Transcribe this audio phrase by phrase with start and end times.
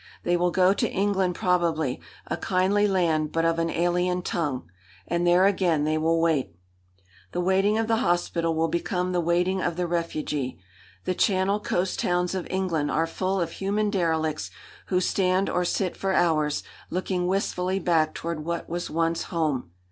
[0.23, 4.67] They will go to England probably a kindly land but of an alien tongue.
[5.07, 6.55] And there again they will wait.
[7.33, 10.57] The waiting of the hospital will become the waiting of the refugee.
[11.05, 14.49] The Channel coast towns of England are full of human derelicts
[14.87, 19.69] who stand or sit for hours, looking wistfully back toward what was once home.